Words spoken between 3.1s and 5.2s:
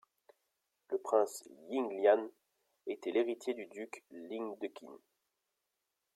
l'héritier du duc Ling de Qin.